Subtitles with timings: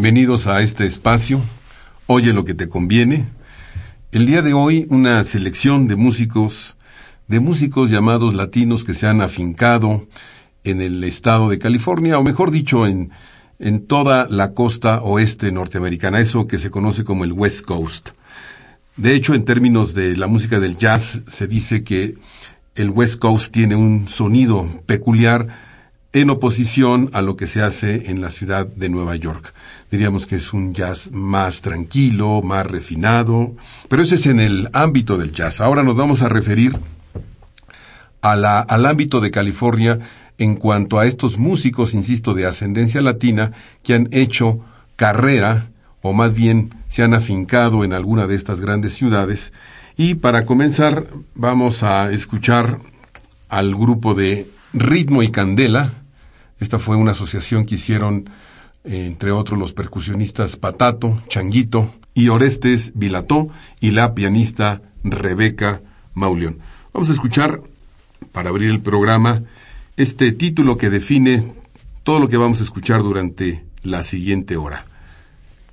[0.00, 1.42] Bienvenidos a este espacio.
[2.06, 3.28] Oye lo que te conviene.
[4.12, 6.78] El día de hoy una selección de músicos,
[7.28, 10.06] de músicos llamados latinos que se han afincado
[10.64, 13.10] en el estado de California, o mejor dicho, en,
[13.58, 18.12] en toda la costa oeste norteamericana, eso que se conoce como el West Coast.
[18.96, 22.14] De hecho, en términos de la música del jazz, se dice que
[22.74, 25.69] el West Coast tiene un sonido peculiar
[26.12, 29.54] en oposición a lo que se hace en la ciudad de Nueva York.
[29.90, 33.54] Diríamos que es un jazz más tranquilo, más refinado,
[33.88, 35.60] pero ese es en el ámbito del jazz.
[35.60, 36.76] Ahora nos vamos a referir
[38.22, 40.00] a la, al ámbito de California
[40.38, 43.52] en cuanto a estos músicos, insisto, de ascendencia latina
[43.82, 44.60] que han hecho
[44.96, 45.68] carrera,
[46.02, 49.52] o más bien se han afincado en alguna de estas grandes ciudades.
[49.96, 52.80] Y para comenzar vamos a escuchar
[53.48, 55.92] al grupo de Ritmo y Candela,
[56.60, 58.30] esta fue una asociación que hicieron,
[58.84, 63.48] eh, entre otros, los percusionistas Patato, Changuito y Orestes Vilató
[63.80, 65.80] y la pianista Rebeca
[66.14, 66.58] Mauleón.
[66.92, 67.62] Vamos a escuchar,
[68.32, 69.42] para abrir el programa,
[69.96, 71.52] este título que define
[72.02, 74.84] todo lo que vamos a escuchar durante la siguiente hora.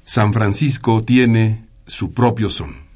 [0.05, 2.86] San Francisco tiene su propio son.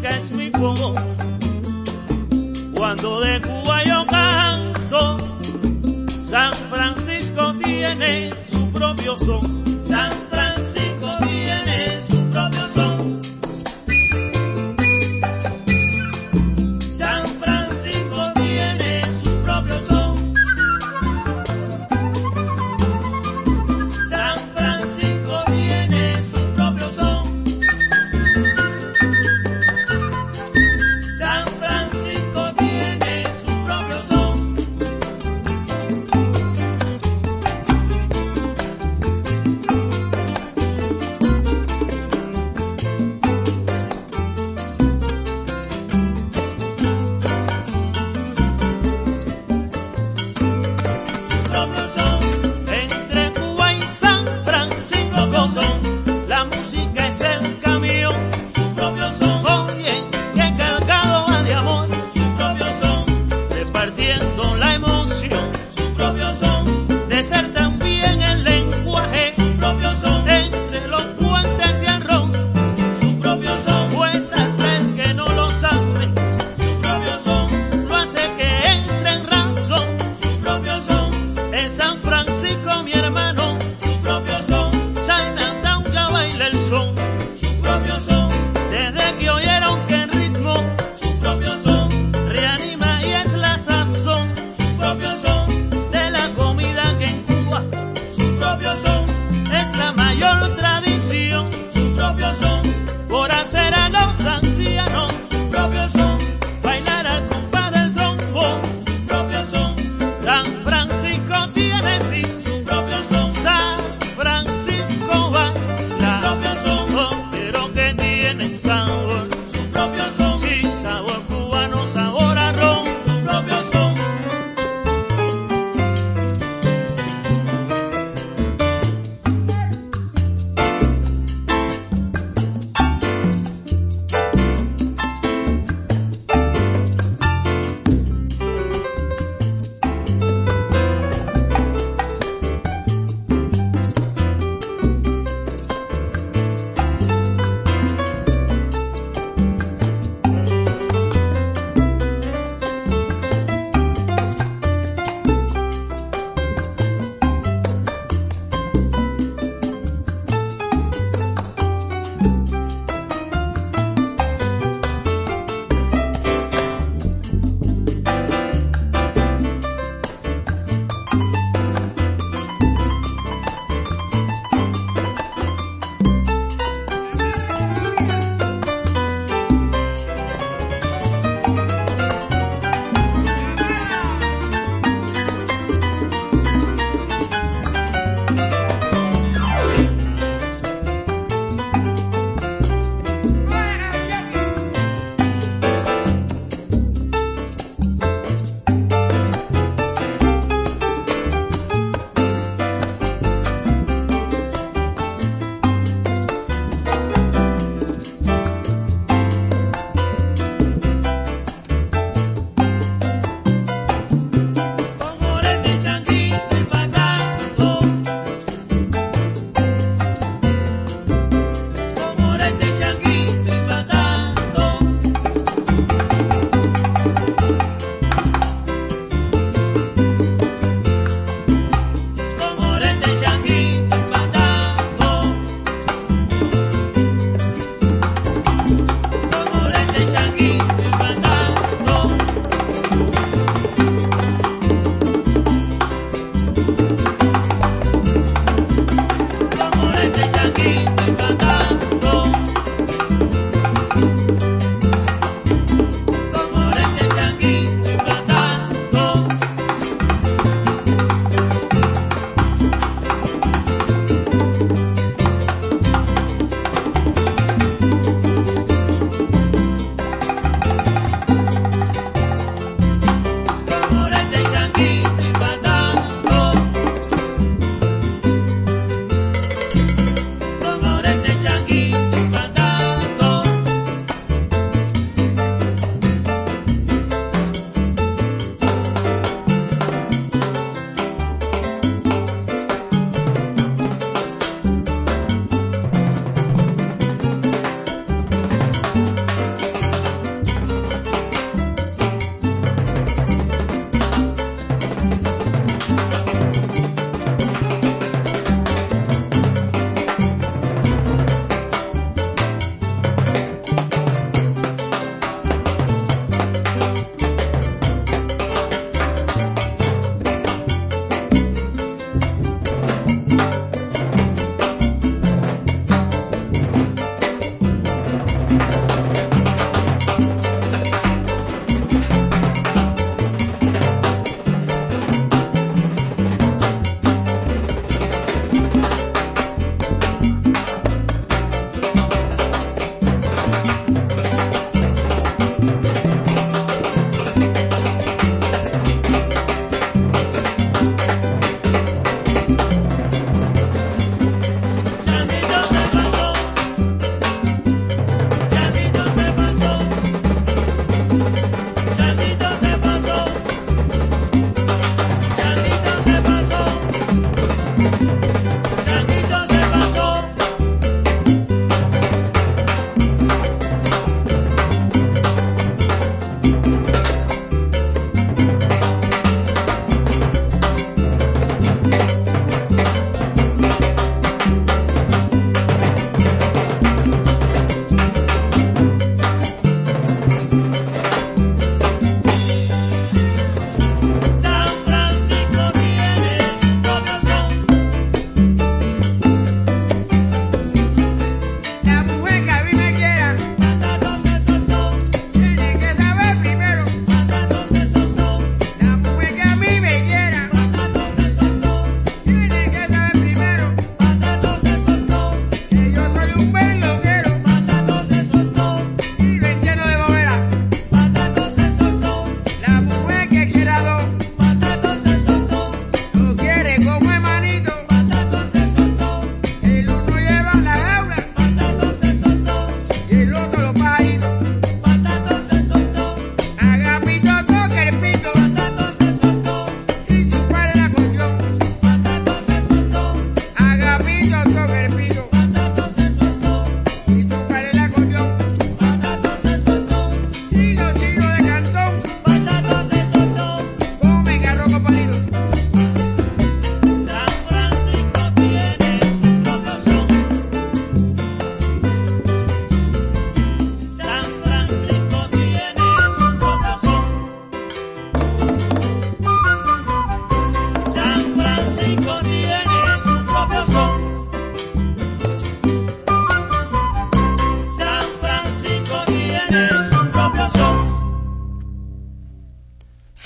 [0.00, 0.94] Que es mi fuego.
[2.74, 5.18] Cuando de Cuba yo canto,
[6.22, 9.42] San Francisco tiene su propio son.
[9.88, 10.27] San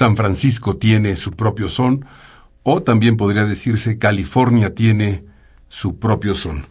[0.02, 2.04] San Francisco tiene su propio son,
[2.64, 5.22] o también podría decirse California tiene
[5.68, 6.66] su propio son.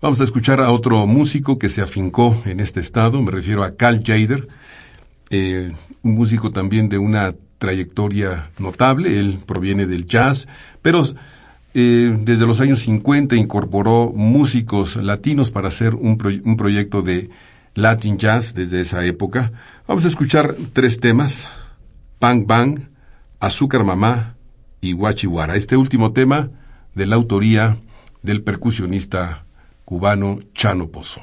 [0.00, 3.76] Vamos a escuchar a otro músico que se afincó en este estado, me refiero a
[3.76, 4.48] Cal Jader,
[5.30, 5.70] eh,
[6.02, 10.48] un músico también de una trayectoria notable, él proviene del jazz,
[10.82, 11.04] pero
[11.74, 17.30] eh, desde los años 50 incorporó músicos latinos para hacer un, un proyecto de
[17.76, 19.52] Latin Jazz desde esa época.
[19.86, 21.48] Vamos a escuchar tres temas,
[22.22, 22.78] Bang Bang,
[23.40, 24.36] Azúcar Mamá
[24.80, 25.56] y Guachihuara.
[25.56, 26.50] Este último tema
[26.94, 27.78] de la autoría
[28.22, 29.44] del percusionista
[29.84, 31.22] cubano Chano Pozo.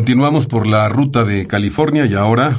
[0.00, 2.58] Continuamos por la ruta de California y ahora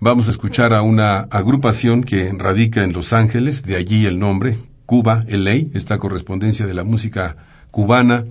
[0.00, 4.56] vamos a escuchar a una agrupación que radica en Los Ángeles, de allí el nombre,
[4.86, 7.36] Cuba, LA, esta correspondencia de la música
[7.70, 8.24] cubana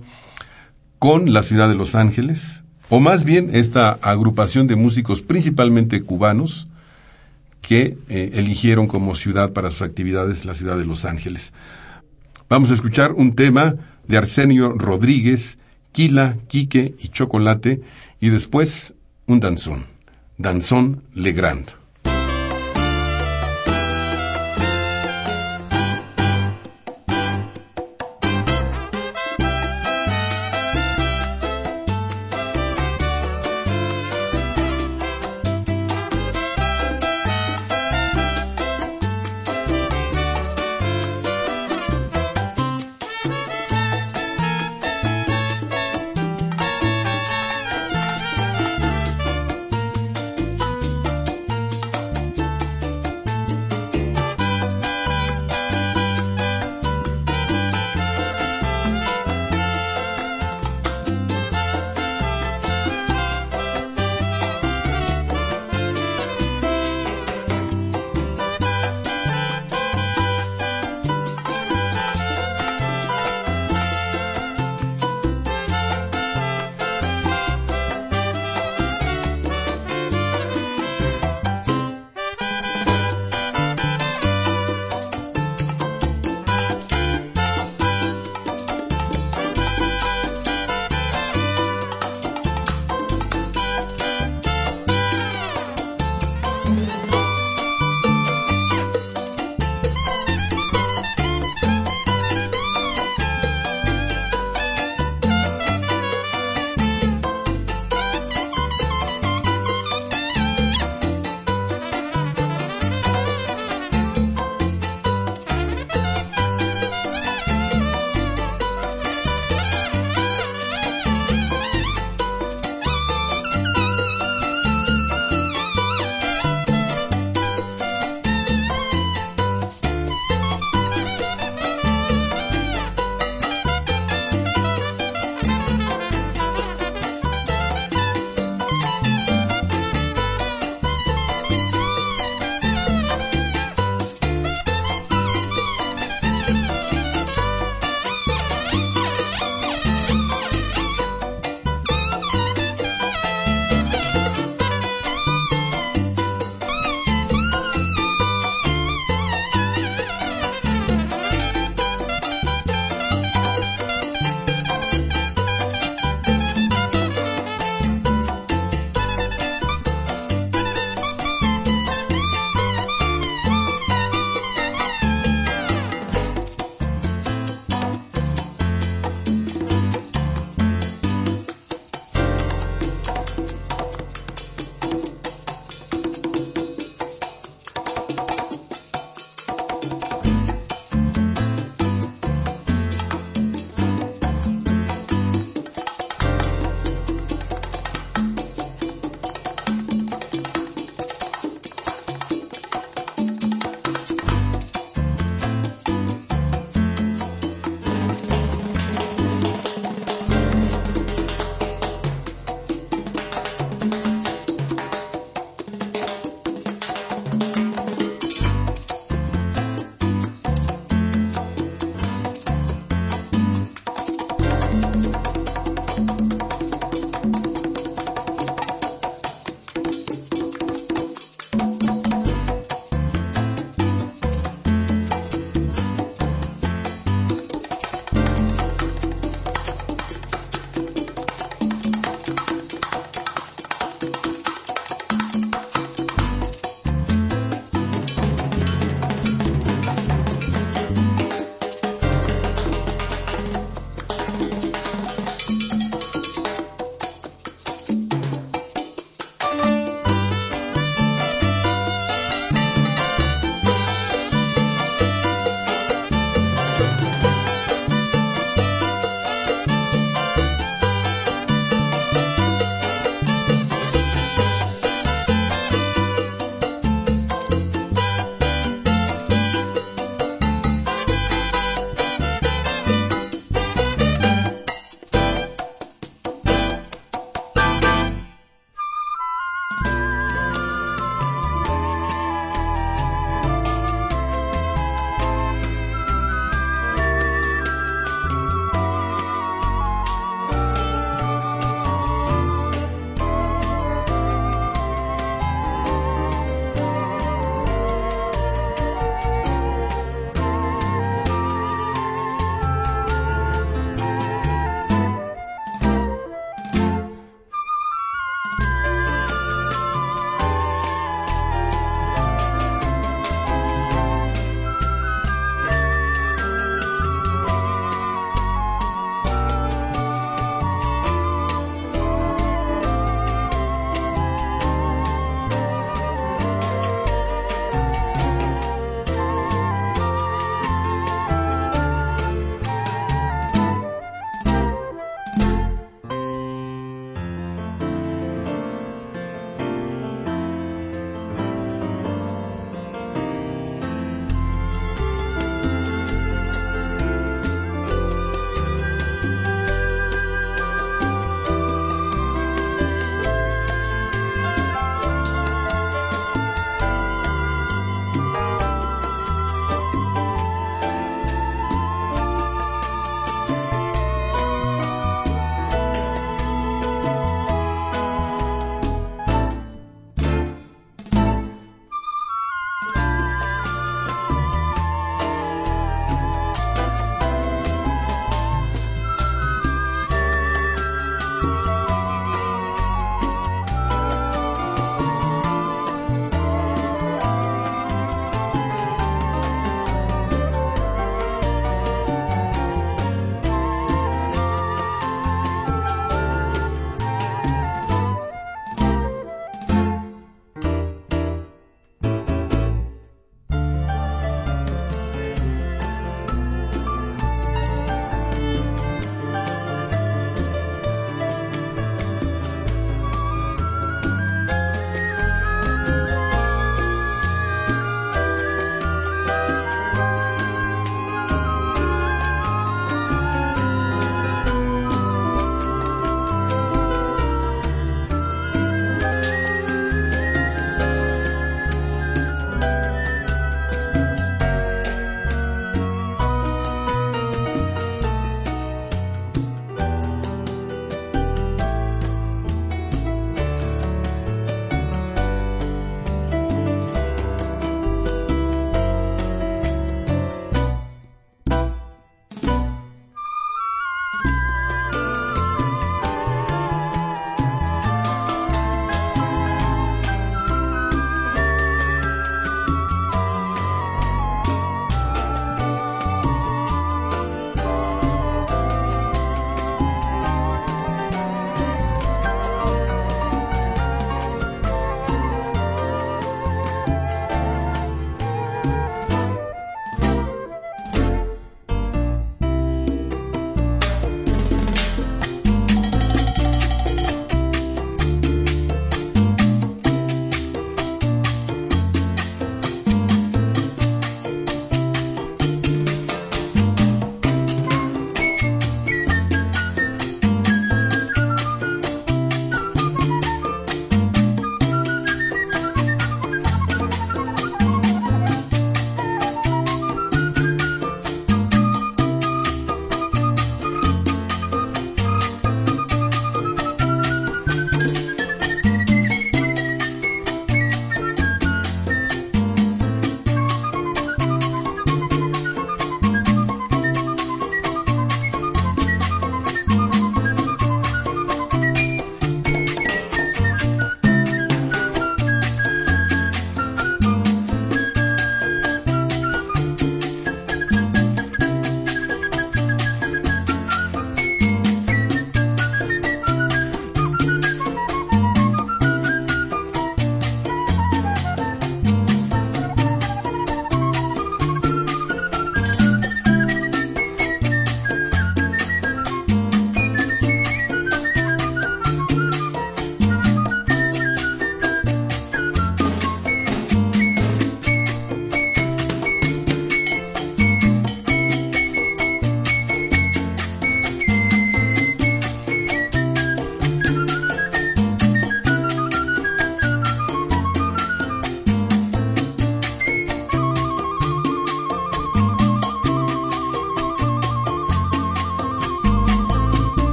[0.98, 6.66] con la ciudad de Los Ángeles, o más bien esta agrupación de músicos principalmente cubanos
[7.60, 11.52] que eh, eligieron como ciudad para sus actividades la ciudad de Los Ángeles.
[12.48, 13.76] Vamos a escuchar un tema
[14.08, 15.58] de Arsenio Rodríguez,
[15.92, 17.82] Quila, Quique y Chocolate,
[18.20, 18.94] y después
[19.26, 19.86] un danzón,
[20.38, 21.81] Danzón Legrand.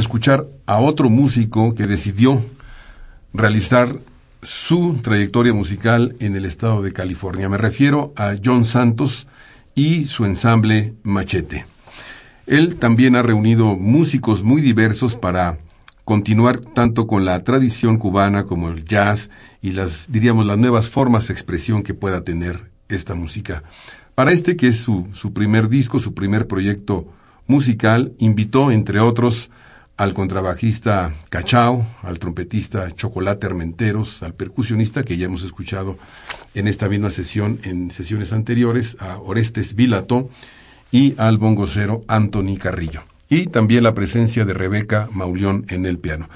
[0.00, 2.42] Escuchar a otro músico que decidió
[3.32, 3.96] realizar
[4.42, 7.48] su trayectoria musical en el estado de California.
[7.48, 9.26] Me refiero a John Santos
[9.74, 11.66] y su ensamble Machete.
[12.46, 15.58] Él también ha reunido músicos muy diversos para
[16.04, 19.30] continuar tanto con la tradición cubana como el jazz
[19.60, 23.64] y las, diríamos, las nuevas formas de expresión que pueda tener esta música.
[24.14, 27.08] Para este, que es su, su primer disco, su primer proyecto
[27.48, 29.50] musical, invitó, entre otros,
[29.96, 35.96] al contrabajista Cachao, al trompetista Chocolate Armenteros, al percusionista que ya hemos escuchado
[36.54, 40.28] en esta misma sesión, en sesiones anteriores, a Orestes Vilato
[40.90, 43.02] y al bongocero Anthony Carrillo.
[43.28, 46.28] Y también la presencia de Rebeca Maulión en el piano.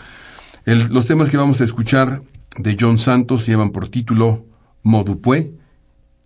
[0.65, 2.23] los temas que vamos a escuchar
[2.57, 4.45] de John Santos llevan por título
[4.83, 5.53] Modupue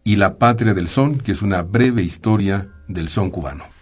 [0.05, 3.74] y La Patria del Son, que es una breve historia del son cubano.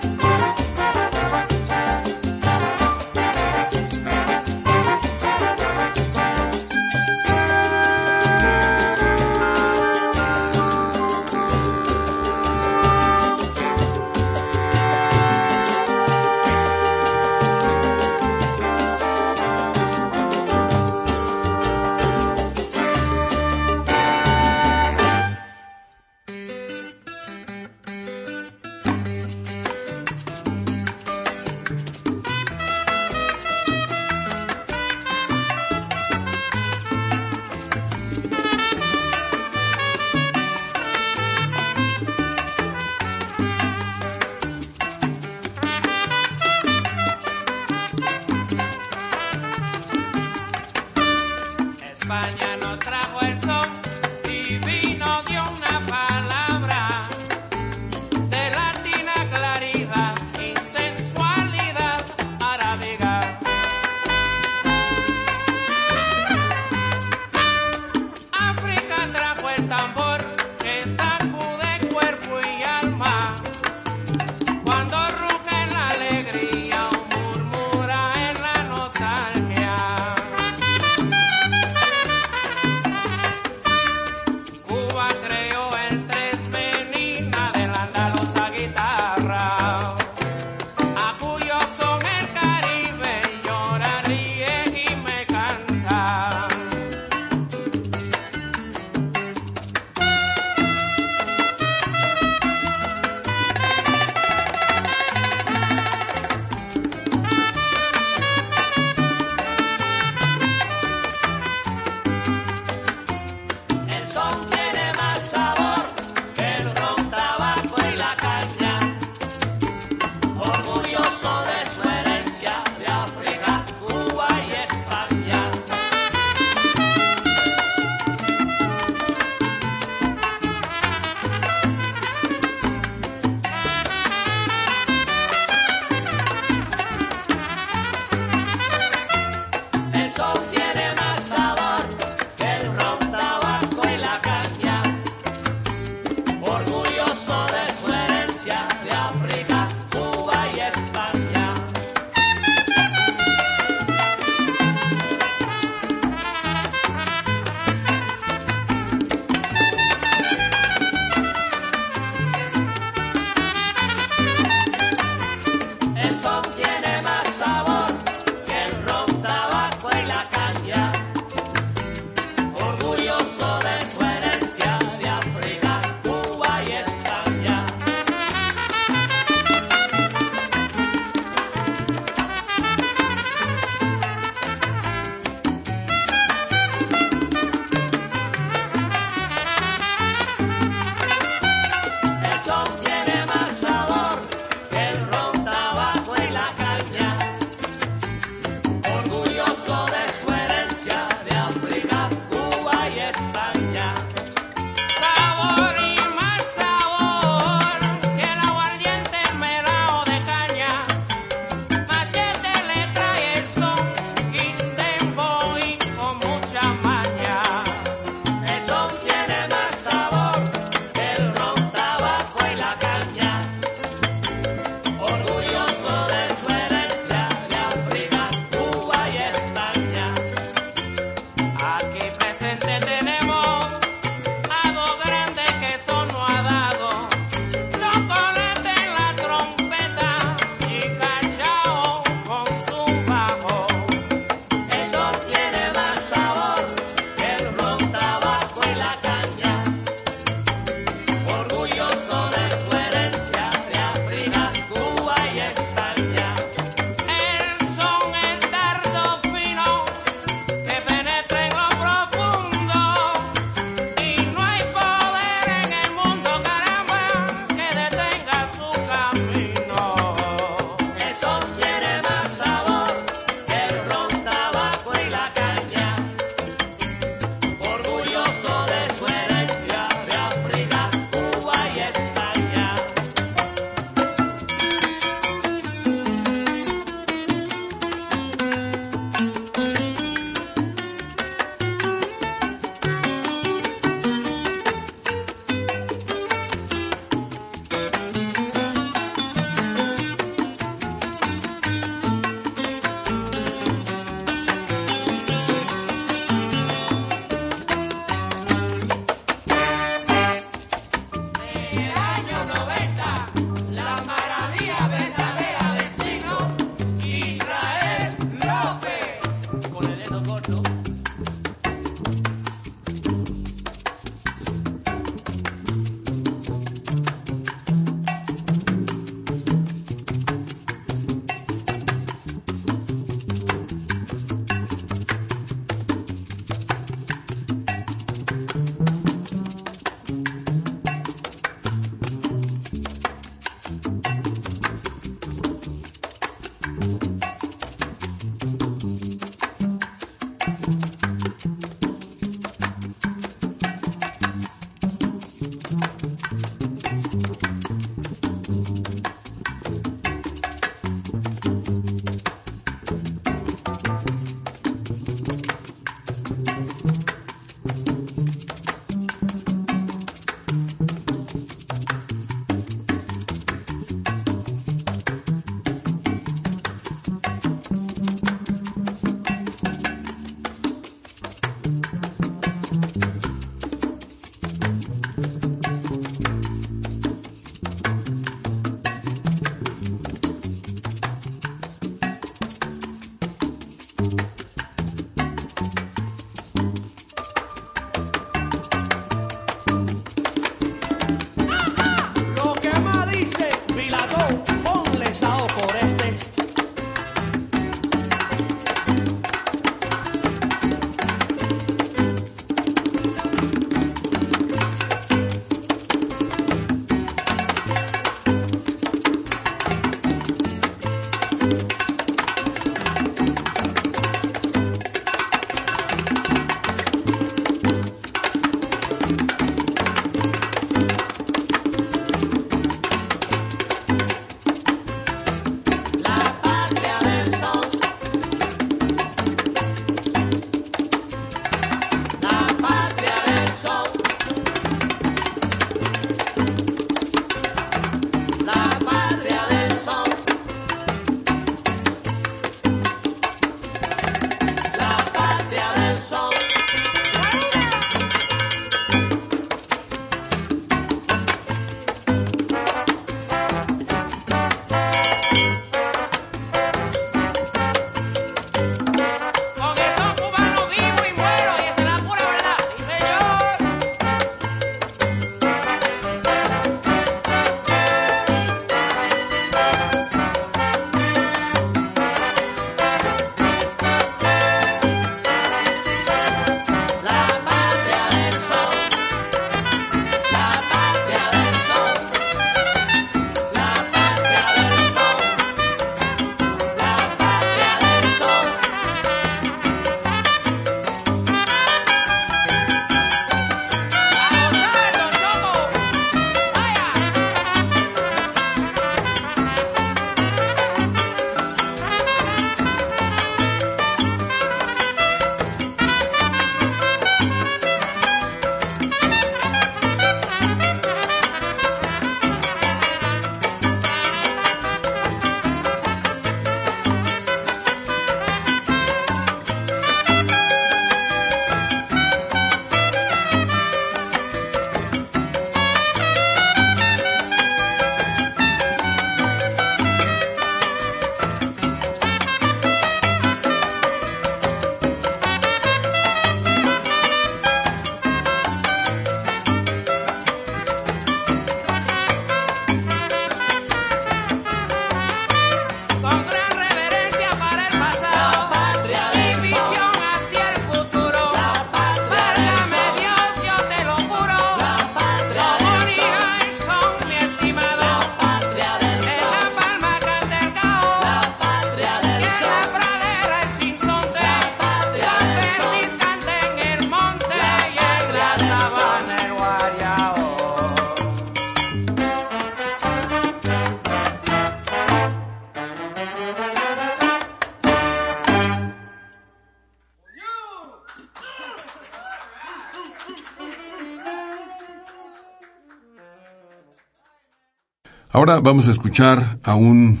[598.22, 600.00] Ahora vamos a escuchar a un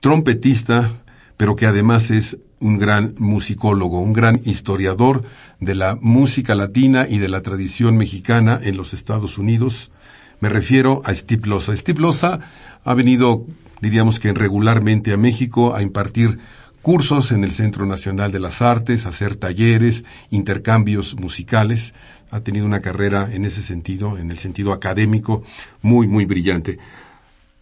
[0.00, 0.90] trompetista,
[1.36, 5.22] pero que además es un gran musicólogo, un gran historiador
[5.60, 9.92] de la música latina y de la tradición mexicana en los Estados Unidos.
[10.40, 11.76] Me refiero a Steve Loza.
[11.76, 12.40] Steve Loza
[12.82, 13.46] ha venido,
[13.80, 16.40] diríamos que regularmente a México a impartir
[16.82, 21.94] cursos en el Centro Nacional de las Artes, hacer talleres, intercambios musicales.
[22.32, 25.44] Ha tenido una carrera en ese sentido, en el sentido académico,
[25.80, 26.80] muy, muy brillante.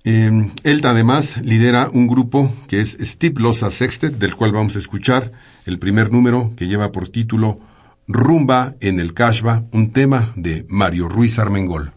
[0.05, 4.79] Eh, él además lidera un grupo que es Steve Loza Sextet, del cual vamos a
[4.79, 5.33] escuchar
[5.67, 7.61] el primer número que lleva por título
[8.09, 11.93] Rumba en el Cashba, un tema de Mario Ruiz Armengol.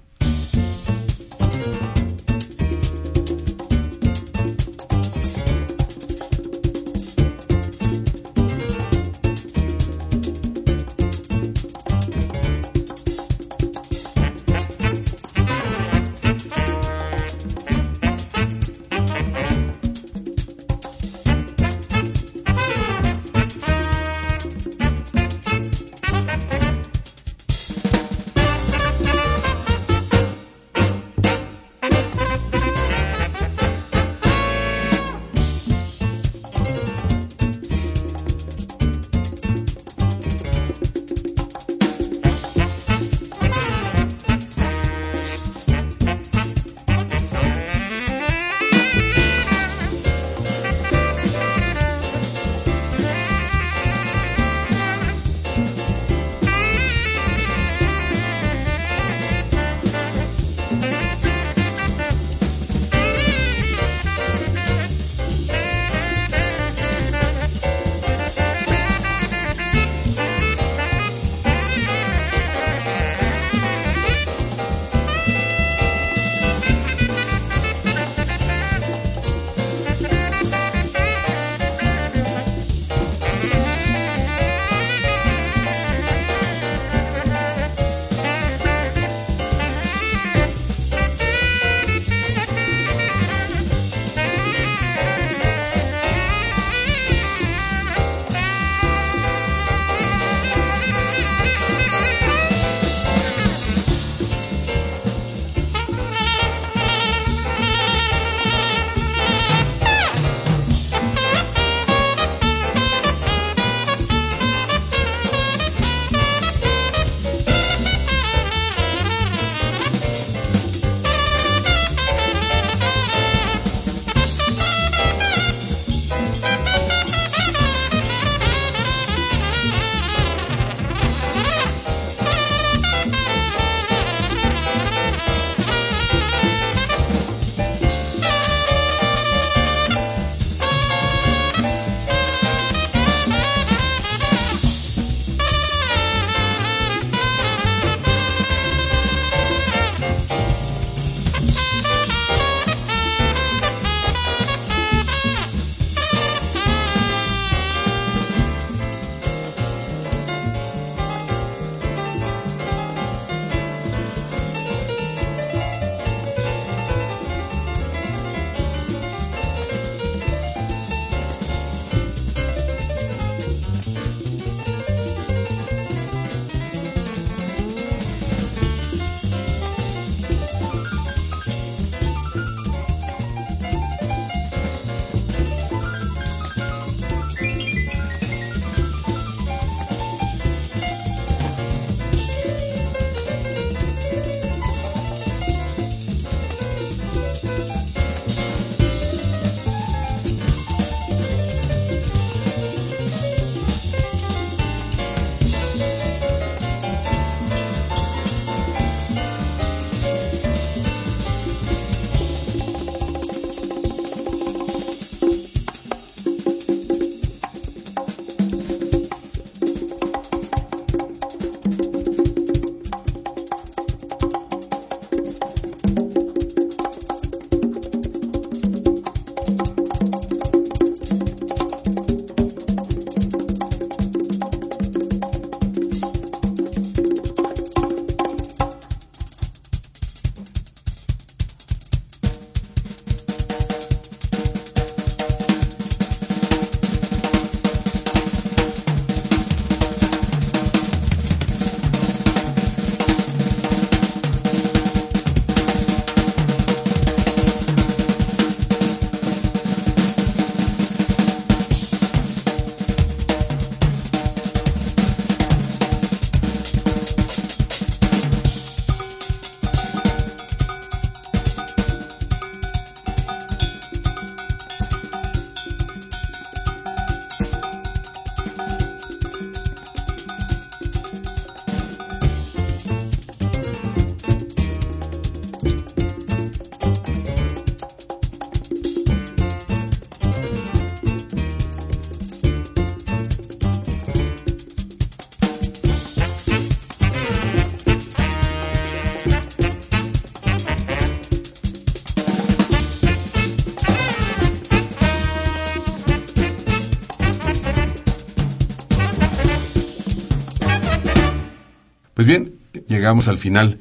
[313.13, 313.77] Llegamos al final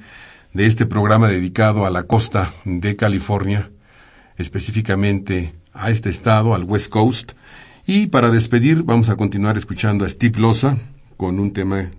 [0.52, 3.70] de este programa dedicado a la costa de California,
[4.36, 7.32] específicamente a este estado, al West Coast.
[7.86, 10.76] Y para despedir, vamos a continuar escuchando a Steve Loza
[11.16, 11.92] con un tema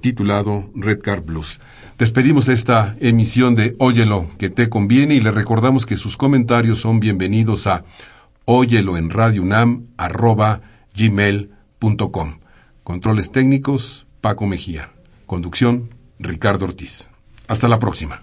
[0.00, 1.58] titulado Red Car Blues.
[1.98, 7.00] Despedimos esta emisión de Óyelo que te conviene y le recordamos que sus comentarios son
[7.00, 7.82] bienvenidos a
[8.44, 9.08] óyelo en
[10.94, 12.38] gmail.com.
[12.84, 14.90] Controles técnicos, Paco Mejía.
[15.26, 17.08] Conducción, Ricardo Ortiz.
[17.48, 18.22] Hasta la próxima.